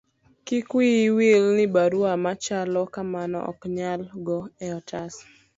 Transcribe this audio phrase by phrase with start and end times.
[0.45, 5.13] kik wiyi wil ni barua machalo kamano ok nyal go e otas